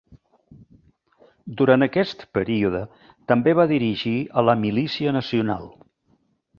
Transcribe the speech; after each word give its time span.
Durant 1.59 1.87
aquest 1.87 2.25
període 2.39 2.83
també 3.33 3.55
va 3.63 3.69
dirigir 3.75 4.19
a 4.43 4.49
la 4.51 4.61
Milícia 4.67 5.19
Nacional. 5.23 5.75